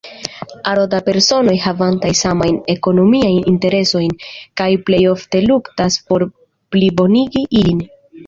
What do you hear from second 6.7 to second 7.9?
plibonigi ilin.